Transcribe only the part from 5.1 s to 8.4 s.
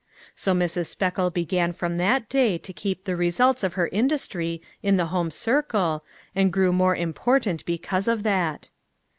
home circle, and grew more important because of